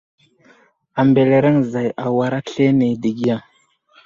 A 0.99 1.01
mbelereŋ 1.09 1.57
zay 1.71 1.89
awar 2.05 2.33
aslane 2.39 2.87
dəgiya. 3.01 3.37